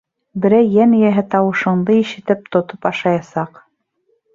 Берәй 0.45 0.71
йән 0.77 0.95
эйәһе 1.01 1.25
тауышыңды 1.35 2.01
ишетеп, 2.01 2.45
тотоп 2.59 2.93
ашаясаҡ. 2.95 3.67